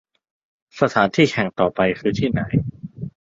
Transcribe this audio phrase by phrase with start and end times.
[0.79, 2.41] สถานที่แข่งที่ต่อไปคือที่ไหน